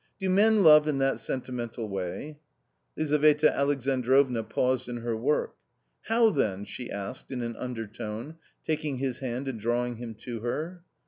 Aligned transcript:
Do 0.19 0.31
men 0.31 0.63
love 0.63 0.87
in 0.87 0.97
that 0.97 1.19
sentimental 1.19 1.87
way?" 1.87 2.39
Lizaveta 2.97 3.55
Alexandrovna 3.55 4.41
paused 4.43 4.89
in 4.89 4.97
her 4.97 5.15
work. 5.15 5.53
"How 6.05 6.31
then?" 6.31 6.65
she 6.65 6.89
asked 6.89 7.29
in 7.29 7.43
an 7.43 7.55
undertone, 7.55 8.37
taking 8.65 8.97
his 8.97 9.19
hand 9.19 9.47
and 9.47 9.59
drawing 9.59 9.97
him 9.97 10.15
to 10.21 10.39
her. 10.39 10.81